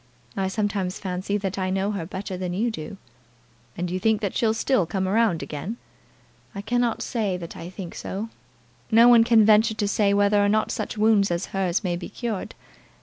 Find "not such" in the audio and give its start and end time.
10.49-10.97